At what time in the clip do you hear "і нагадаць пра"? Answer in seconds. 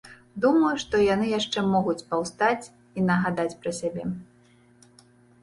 2.71-3.71